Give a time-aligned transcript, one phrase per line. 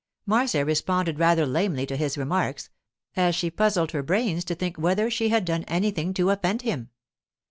[0.25, 2.71] Marcia responded rather lamely to his remarks,
[3.15, 6.89] as she puzzled her brains to think whether she had done anything to offend him.